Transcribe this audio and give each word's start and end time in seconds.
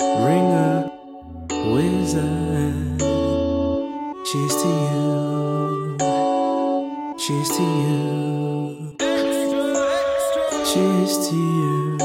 ringer, 0.00 0.90
wizard. 1.72 3.00
Cheers 4.24 4.54
to 4.62 4.68
you. 4.68 5.96
Cheers 7.18 7.48
to 7.56 7.62
you. 7.62 8.96
Cheers 10.64 11.12
to 11.28 11.34
you. 11.36 11.98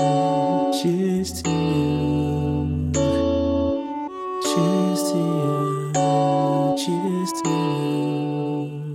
Cheers 0.74 1.30
to 1.42 1.50
you. 1.50 2.92
Cheers 4.44 5.00
to 5.12 5.18
you. 5.18 5.94
Cheers 6.78 7.32
to 7.42 7.50
you. 7.50 8.92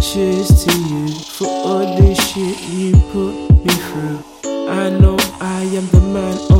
Cheers 0.00 0.48
to 0.64 0.72
you 0.88 1.04
for 1.08 1.48
all 1.48 1.86
the 1.96 2.14
shit 2.14 2.58
you 2.70 2.92
put 3.12 3.34
me 3.64 3.74
through. 3.74 4.18
I 4.68 4.90
know 4.90 5.16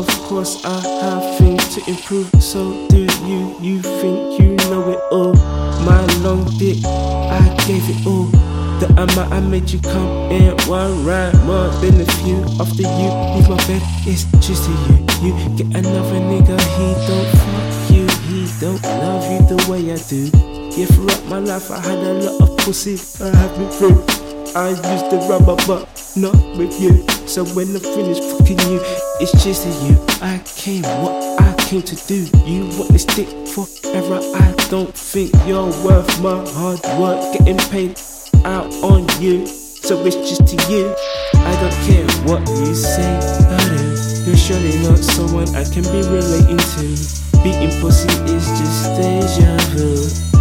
of 0.00 0.08
course 0.29 0.64
I 0.64 0.80
have 1.02 1.38
things 1.38 1.74
to 1.74 1.91
improve. 1.91 2.30
So 2.42 2.87
do 2.88 3.06
you, 3.27 3.56
you 3.60 3.80
think 3.80 4.41
you 4.41 4.56
know 4.70 4.91
it 4.91 5.00
all? 5.10 5.34
My 5.84 6.05
long 6.23 6.45
dick, 6.59 6.84
I 6.84 7.41
gave 7.66 7.84
it 7.88 8.06
all. 8.06 8.27
The 8.80 8.88
amount 8.98 9.33
I 9.33 9.41
made 9.41 9.70
you 9.70 9.80
come 9.80 10.30
in 10.30 10.56
one 10.66 11.05
round 11.05 11.38
more 11.45 11.69
than 11.80 12.00
a 12.00 12.06
few. 12.22 12.42
After 12.60 12.83
you 12.83 13.10
leave 13.34 13.48
my 13.48 13.56
bed, 13.69 13.83
it's 14.06 14.24
just 14.45 14.64
to 14.64 14.72
you. 14.72 15.05
You 15.22 15.33
get 15.56 15.66
another 15.77 16.20
nigga, 16.20 16.56
he 16.77 16.86
don't 17.06 17.30
fuck 17.45 17.91
you, 17.95 18.06
he 18.28 18.48
don't 18.61 18.83
love 18.83 19.24
you 19.30 19.41
the 19.47 19.70
way 19.70 19.92
I 19.92 19.98
do. 20.11 20.30
Yeah, 20.77 20.86
throughout 20.86 21.24
my 21.27 21.38
life 21.38 21.70
I 21.70 21.80
had 21.80 21.98
a 21.98 22.14
lot 22.14 22.48
of 22.48 22.58
pussy, 22.58 22.98
I 23.22 23.28
have 23.36 23.56
been 23.56 23.70
through. 23.70 24.02
I 24.56 24.70
used 24.70 25.11
to 25.11 25.16
rubber, 25.28 25.56
but 25.66 26.12
not 26.16 26.34
with 26.56 26.80
you. 26.80 27.13
So 27.27 27.45
when 27.56 27.74
I 27.74 27.80
finish 27.80 28.20
fucking 28.20 28.59
you, 28.70 28.80
it's 29.20 29.33
just 29.42 29.66
you. 29.83 29.96
I 30.20 30.41
came 30.45 30.83
what 31.02 31.14
I 31.41 31.55
came 31.64 31.83
to 31.83 31.97
do. 32.06 32.27
You 32.47 32.66
want 32.78 32.92
to 32.92 32.98
stick 32.98 33.28
forever. 33.48 34.20
I 34.36 34.55
don't 34.69 34.94
think 34.94 35.33
you're 35.47 35.72
worth 35.84 36.22
my 36.22 36.45
hard 36.52 36.80
work. 37.00 37.33
Getting 37.39 37.58
paid 37.70 37.98
out 38.45 38.72
on 38.84 39.08
you. 39.20 39.47
So 39.47 40.05
it's 40.06 40.17
just 40.17 40.47
to 40.47 40.72
you. 40.72 40.95
I 41.34 41.52
don't 41.61 41.78
care 41.86 42.06
what 42.25 42.41
you 42.48 42.75
say 42.75 43.17
or 43.50 43.58
do. 43.69 43.84
You're 44.25 44.36
surely 44.36 44.78
not 44.83 44.98
someone 44.98 45.48
I 45.56 45.64
can 45.64 45.83
be 45.84 46.00
relating 46.08 46.58
to. 46.58 46.84
Being 47.42 47.80
pussy 47.80 48.08
is 48.33 48.47
just 48.58 48.97
deja 48.97 49.14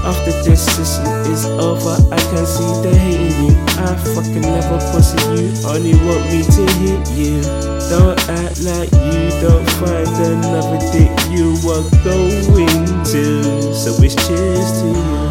After 0.03 0.31
this 0.43 0.65
session 0.65 1.31
is 1.31 1.45
over, 1.45 1.95
I 2.11 2.19
can 2.19 2.45
see 2.45 2.67
the 2.83 2.93
hate 2.93 3.21
in 3.21 3.45
you. 3.45 3.55
I 3.79 3.95
fucking 4.11 4.41
never 4.41 4.77
pussy 4.91 5.15
you, 5.31 5.47
only 5.63 5.95
want 6.03 6.27
me 6.27 6.43
to 6.43 6.63
hit 6.83 7.07
you. 7.15 7.39
Don't 7.87 8.19
act 8.27 8.59
like 8.67 8.91
you 8.91 9.31
don't 9.39 9.63
find 9.79 10.11
another 10.27 10.79
dick 10.91 11.07
you 11.31 11.55
are 11.71 11.87
going 12.03 13.03
to. 13.15 13.73
So 13.73 13.95
it's 14.03 14.15
cheers 14.27 14.69
to 14.83 14.87
you. 14.91 15.23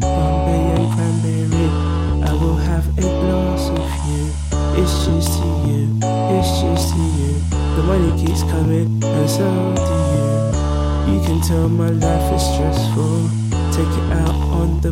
Bombay 0.00 0.62
and 0.74 0.86
cranberry, 0.94 1.66
I 2.26 2.32
will 2.34 2.56
have 2.56 2.86
a 2.98 3.02
glass 3.02 3.70
of 3.70 3.90
you. 4.10 4.22
It's 4.82 5.06
just 5.06 5.38
to 5.38 5.46
you, 5.70 5.86
it's 6.34 6.52
just 6.66 6.94
to 6.94 6.98
you. 6.98 7.32
The 7.76 7.82
money 7.86 8.10
keeps 8.26 8.42
coming, 8.42 9.02
and 9.04 9.30
so 9.30 9.46
do 9.78 9.96
you. 10.14 11.14
You 11.14 11.18
can 11.24 11.40
tell 11.40 11.68
my 11.68 11.90
life 11.90 12.34
is 12.34 12.42
stressful. 12.42 13.11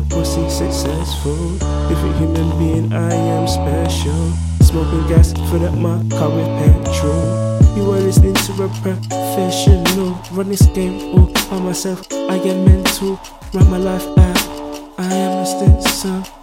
Pussy 0.09 0.49
successful. 0.49 1.57
Different 1.89 2.15
human 2.17 2.49
being, 2.57 2.93
I 2.93 3.13
am 3.13 3.47
special. 3.47 4.31
Smoking 4.61 5.07
gas, 5.07 5.33
fill 5.33 5.65
up 5.65 5.75
my 5.75 5.97
car 6.17 6.29
with 6.29 6.47
petrol. 6.59 7.51
You 7.75 7.91
are 7.91 7.99
listening 7.99 8.33
to 8.33 8.51
a 8.63 8.69
professional. 8.81 10.19
Run 10.31 10.49
this 10.49 10.65
game 10.67 11.15
all 11.15 11.31
by 11.49 11.59
myself. 11.59 12.05
I 12.11 12.35
am 12.35 12.65
mental. 12.65 13.19
Run 13.53 13.69
my 13.69 13.77
life 13.77 14.07
out. 14.17 14.93
I 14.97 15.13
am 15.13 15.37
a 15.39 15.45
stencil. 15.45 16.40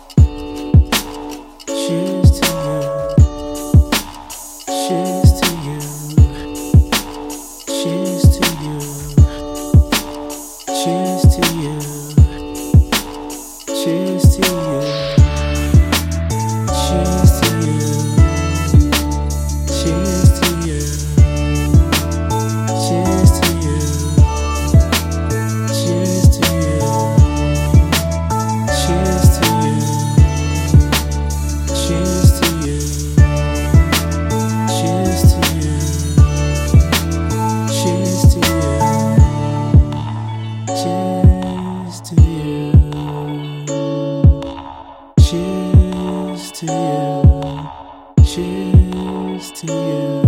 To 49.59 49.67
you. 49.67 50.23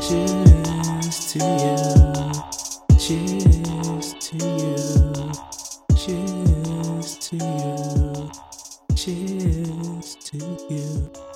Cheers 0.00 1.18
to 1.32 1.38
you. 1.40 1.76
Cheers 2.96 4.14
to 4.20 4.36
you. 4.36 4.76
Cheers 5.96 7.18
to 7.18 7.36
you. 7.36 8.30
Cheers 8.94 10.14
to 10.26 10.36
you. 10.70 11.29